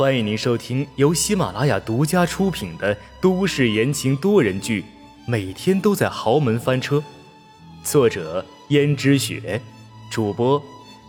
[0.00, 4.80] 欢迎您收听由喜马拉雅独家出品的都市言情多人剧
[5.26, 6.96] 《每天都在豪门翻车》，
[7.84, 9.60] 作者：胭脂雪，
[10.10, 10.62] 主播：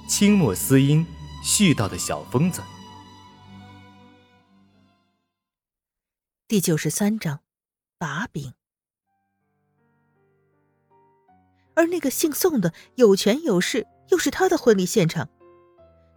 [0.10, 1.08] 清墨思音，
[1.42, 2.62] 絮叨的小疯子。
[6.50, 7.40] 第九十三章，
[7.98, 8.52] 把柄。
[11.76, 15.30] 而那个姓宋的有权有势，又是他的婚礼现场。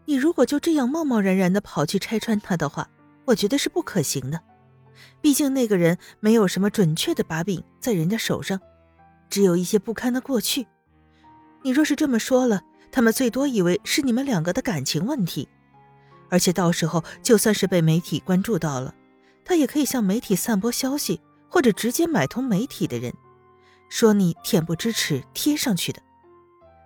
[0.06, 2.88] 你如果就这样贸贸然然的跑去拆穿他的话，
[3.24, 4.40] 我觉得是不可行的。
[5.20, 8.60] 毕竟那个人没有什么准确的把柄在人家手上，
[9.30, 10.66] 只有一些不堪的过去。
[11.62, 12.60] 你若是这么说了，
[12.92, 15.48] 他们最多以为是你们两个的感情问题，
[16.28, 18.94] 而且到时候就算是被媒体关注到了，
[19.44, 23.12] 他也可以向媒体散播消息，或者直接买通媒体的人，
[23.88, 26.02] 说你恬不知耻贴上去的，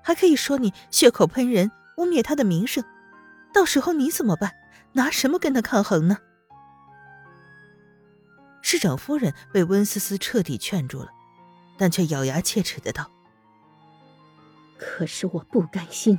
[0.04, 2.84] 还可以说你血口喷人，污蔑他的名声。
[3.52, 4.52] 到时候你怎么办？
[4.92, 6.18] 拿什么跟他抗衡呢？
[8.62, 11.08] 市长夫人被温思思彻底劝住了，
[11.76, 13.10] 但却咬牙切齿的道
[14.78, 16.18] ：“可是我不甘心，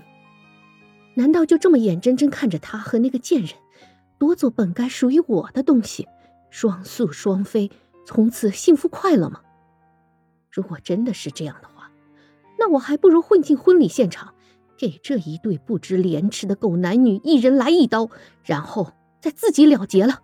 [1.15, 3.53] 难道就这么眼睁睁看着他和那个贱人
[4.17, 6.07] 夺走本该属于我的东西，
[6.49, 7.71] 双宿双飞，
[8.05, 9.41] 从此幸福快乐吗？
[10.51, 11.91] 如果真的是这样的话，
[12.57, 14.33] 那我还不如混进婚礼现场。”
[14.79, 18.09] 给这一对不知廉耻的狗男女一人来一刀，
[18.45, 20.23] 然后再自己了结了。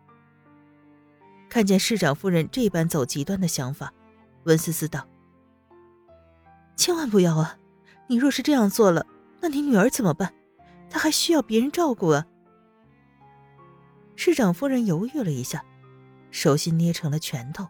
[1.49, 3.93] 看见市长夫人这般走极端的想法，
[4.45, 5.05] 温思思道
[6.77, 7.57] ：“千万不要啊！
[8.07, 9.05] 你若是这样做了，
[9.41, 10.33] 那你女儿怎么办？
[10.89, 12.25] 她还需要别人照顾啊。”
[14.15, 15.65] 市长夫人犹豫了一下，
[16.31, 17.67] 手心捏成了拳头。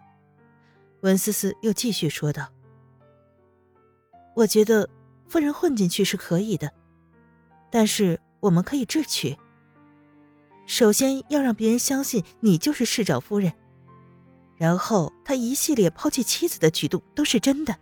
[1.02, 2.48] 温思思又继续说道
[4.38, 4.88] ：“我觉得。”
[5.28, 6.72] 夫人混进去是可以的，
[7.72, 9.38] 但是我们可以智取。
[10.66, 13.54] 首先要让别人相信你就是市长夫人，
[14.58, 17.76] 然后他一系列抛弃妻子的举动都是真的。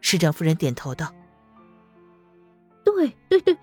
[0.00, 1.14] 市长夫人点头道
[2.84, 3.58] ：“对对对，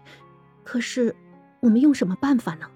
[0.63, 1.15] 可是
[1.61, 2.69] 我们用什么办法呢？”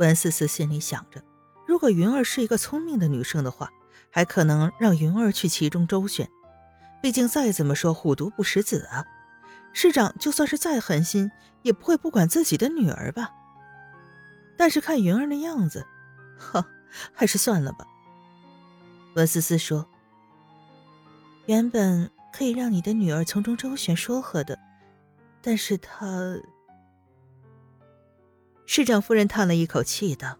[0.00, 1.22] 温思思心里想着，
[1.66, 3.70] 如果云儿是一个聪明的女生的话，
[4.10, 6.28] 还可能让云儿去其中周旋。
[7.00, 9.06] 毕竟再怎么说虎毒不食子啊，
[9.72, 11.30] 市长就算是再狠心，
[11.62, 13.30] 也不会不管自己的女儿吧。
[14.56, 15.86] 但是看云儿那样子，
[16.38, 16.66] 哈，
[17.14, 17.86] 还是算了吧。
[19.14, 19.88] 温思思说
[21.46, 24.58] ：“原本可以让你的女儿从中周旋说和的，
[25.40, 26.06] 但是她……”
[28.66, 30.36] 市长夫人叹了一口气道：“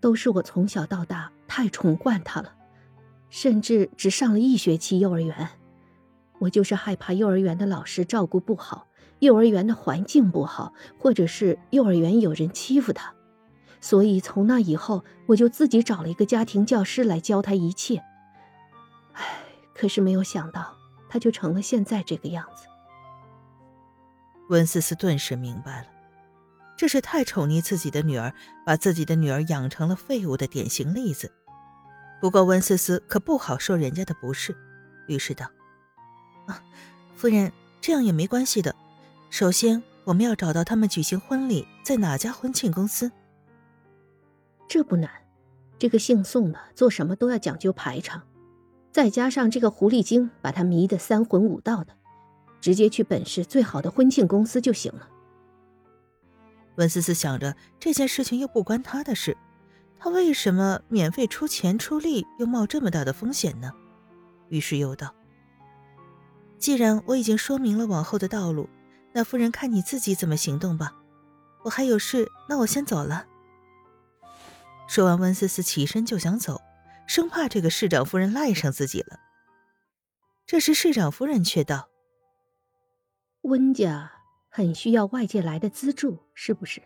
[0.00, 2.56] 都是我从小到大太宠惯她了。”
[3.36, 5.48] 甚至只上了一学期幼儿园，
[6.38, 8.86] 我就是害怕幼儿园的老师照顾不好，
[9.18, 13.12] 幼儿园的环境不好，或者是幼儿园有人欺负他，
[13.80, 18.04] 所以从那以后我就自己找了一个家庭教师来教他一切。
[19.14, 19.24] 唉，
[19.74, 20.76] 可是没有想到
[21.08, 22.68] 他就成了现在这个样子。
[24.48, 25.88] 温思思顿时明白了，
[26.76, 28.32] 这是太宠溺自己的女儿，
[28.64, 31.32] 把自己的女儿养成了废物的典型例子。
[32.20, 34.56] 不过温思思可不好说人家的不是，
[35.08, 35.50] 于是道
[36.46, 36.62] ：“啊，
[37.16, 38.74] 夫人，这样也没关系的。
[39.28, 43.10] 首先，我们要找到他们举行婚礼在哪家婚庆公司。
[44.66, 45.10] 这不难，
[45.78, 48.22] 这个姓宋的做什么都要讲究排场，
[48.90, 51.92] 再加上这个狐狸精把他迷得三魂五道的，
[52.60, 55.10] 直接去本市最好的婚庆公司就行了。”
[56.76, 59.36] 温思思想着这件事情又不关他的事。
[60.04, 63.72] 他为什么免费出钱出力，又冒这么大的风险呢？
[64.50, 65.14] 于是又道
[66.60, 68.68] ：“既然我已经说明了往后的道路，
[69.14, 70.94] 那夫人看你自己怎么行动吧。
[71.62, 73.24] 我还有事，那我先走了。”
[74.86, 76.60] 说完，温思思起身就想走，
[77.06, 79.18] 生怕这个市长夫人赖上自己了。
[80.44, 81.88] 这时，市长夫人却道
[83.40, 84.12] ：“温家
[84.50, 86.82] 很需要外界来的资助，是不是？”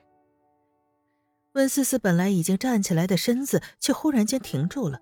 [1.58, 5.00] 温思思本来已经站起来的身子，却忽然间停住了。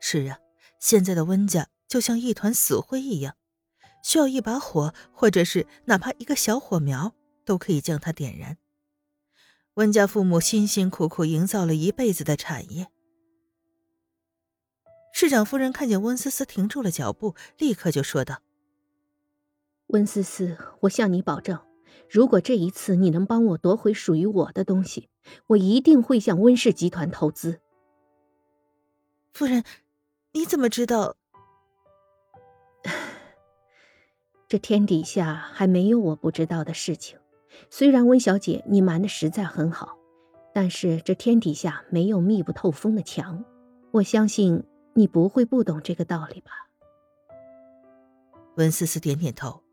[0.00, 0.40] 是啊，
[0.80, 3.36] 现在的温家就像一团死灰一样，
[4.02, 7.14] 需要一把火，或者是哪怕一个小火苗，
[7.44, 8.58] 都可以将它点燃。
[9.74, 12.88] 温家父母辛辛苦苦营造了一辈子的产业。
[15.12, 18.42] 市长夫人看见温思思停住了脚步，立刻就说道
[19.86, 21.60] ：“温思思，我向你保证。”
[22.10, 25.08] 如果这一次你能帮我夺回属于我的东西，
[25.48, 27.60] 我一定会向温氏集团投资。
[29.32, 29.64] 夫人，
[30.32, 31.16] 你怎么知道？
[34.46, 37.18] 这天底下还没有我不知道的事情，
[37.70, 39.98] 虽然温小姐你瞒的实在很好，
[40.52, 43.44] 但是这天底下没有密不透风的墙，
[43.90, 44.62] 我相信
[44.92, 46.52] 你不会不懂这个道理吧？
[48.56, 49.64] 温思思点点头，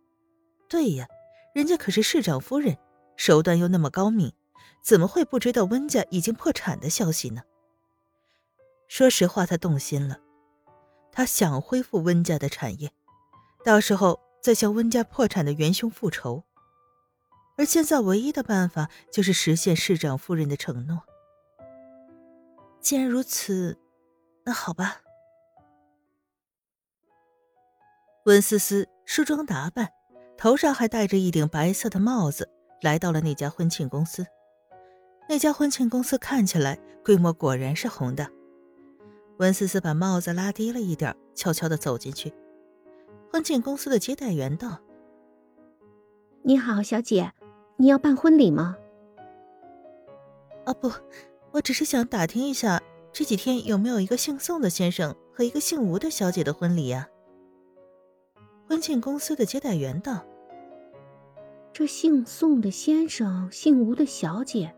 [0.68, 1.08] 对呀，
[1.54, 2.78] 人家可是市长夫人，
[3.16, 4.34] 手段又那么高明，
[4.82, 7.44] 怎么会不知道温家已经破产的消息呢？
[8.88, 10.20] 说实话，他动心了，
[11.12, 12.92] 他想恢复温家的产业，
[13.64, 16.44] 到时候再向温家破产的元凶复仇。
[17.58, 21.04] 而现在唯一的办法就是实现市长夫人的承诺。
[22.80, 23.78] 既然如此，
[24.44, 25.02] 那好吧。
[28.26, 29.92] 温思思梳妆打扮，
[30.38, 32.50] 头上还戴着一顶白色的帽子，
[32.82, 34.26] 来到了那家婚庆公司。
[35.32, 38.28] 那家婚庆公司看起来规模果然是红的。
[39.38, 42.34] 温思思把帽子拉低了一点，悄悄的走进去。
[43.32, 44.82] 婚庆公司的接待员道
[46.44, 47.32] ：“你好，小姐。”
[47.80, 48.76] 你要办婚礼吗？
[50.66, 50.92] 啊不，
[51.52, 52.82] 我只是想打听一下，
[53.14, 57.08] 这几天有没有一个姓宋的先生和一个姓吴的小姐的婚礼呀？
[58.68, 60.26] 婚庆公司的接待员道
[61.72, 64.76] ：“这姓宋的先生，姓吴的小姐，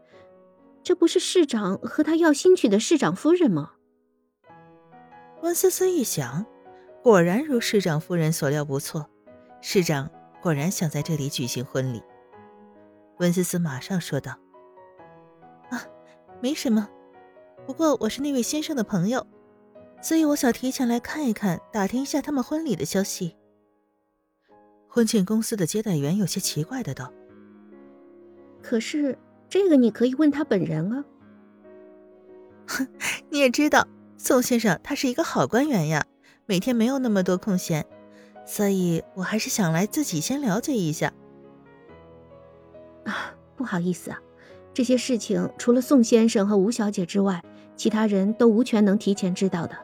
[0.83, 3.73] 这不是市长和他要新娶的市长夫人吗？”
[5.41, 6.45] 温思思一想，
[7.01, 9.09] 果然如市长夫人所料不错，
[9.61, 10.09] 市长
[10.41, 12.01] 果然想在这里举行婚礼。
[13.17, 14.37] 温思思马上说道
[15.69, 15.83] ：“啊，
[16.41, 16.89] 没什么，
[17.65, 19.25] 不过我是那位先生的朋友，
[20.01, 23.35] 所以我想提前来看一看，打听一下他们婚礼的消息。”
[24.87, 27.11] 婚庆公司的接待员有些奇怪的道
[28.61, 29.17] ：“可是
[29.53, 31.05] 这个你可以问他本人啊。
[32.65, 32.87] 哼，
[33.29, 36.07] 你也知道，宋先生他是一个好官员呀，
[36.47, 37.85] 每天没有那么多空闲，
[38.47, 41.13] 所以我还是想来自己先了解一下。”
[43.05, 44.19] 啊，不好意思啊，
[44.73, 47.43] 这些事情除了宋先生和吴小姐之外，
[47.75, 49.77] 其他人都无权能提前知道的。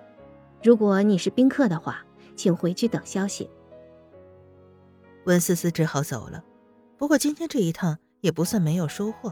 [0.63, 2.03] 如果你是宾客的话，
[2.35, 3.47] 请回去等消息。
[5.25, 6.43] 温思思只好走了。
[6.97, 9.31] 不过今天这一趟也不算没有收获，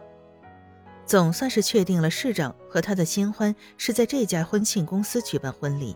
[1.07, 5.95] 总算是确定了市长和他的新欢是在这家婚庆公司举办婚礼。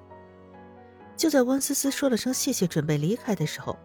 [1.18, 3.78] 就在温思思说了声谢谢，准备离开的时候，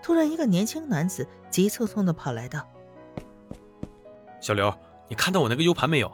[0.00, 2.66] 突然一个年轻男子急匆匆的跑来道。
[4.40, 4.72] 小刘，
[5.08, 6.10] 你看到我那个 U 盘没有？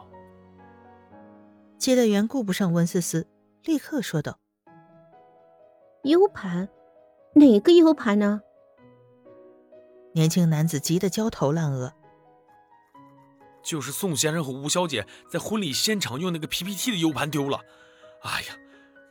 [1.77, 3.27] 接待员顾不上温思思，
[3.63, 4.39] 立刻说道
[6.03, 6.67] ：“U 盘？
[7.35, 8.41] 哪个 U 盘呢？”
[10.13, 11.93] 年轻男子急得焦头烂额
[13.65, 17.59] ：“就是宋先生和吴小姐在婚礼现场用那个 PPT 的 U 盘丢了，
[18.21, 18.55] 哎呀，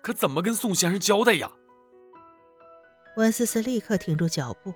[0.01, 1.51] 可怎么跟宋先生交代呀？”
[3.17, 4.73] 温思思立刻停住脚步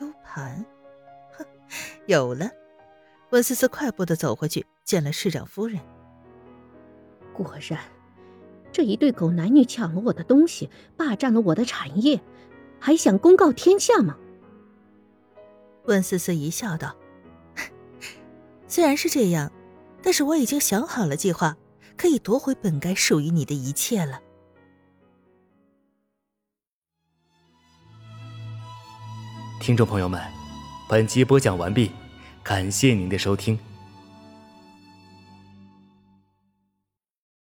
[0.00, 0.64] ：“U 盘？
[1.36, 1.44] 哼，
[2.06, 2.50] 有了！”
[3.30, 5.80] 温思思快步的走回去，见了市长夫人。
[7.34, 7.80] 果然，
[8.72, 12.20] 这一对狗男女抢了我的东西，霸占了我的产业，
[12.80, 14.16] 还想公告天下吗？
[15.84, 16.96] 温思思一笑道
[18.68, 19.50] ：“虽然是这样，
[20.02, 21.56] 但是我已经想好了计划，
[21.96, 24.20] 可以夺回本该属于你的一切了。”
[29.60, 30.22] 听众朋友们，
[30.88, 31.90] 本集播讲完毕。
[32.44, 33.58] 感谢您的收听。